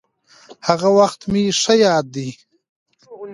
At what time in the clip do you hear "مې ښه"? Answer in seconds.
1.31-1.73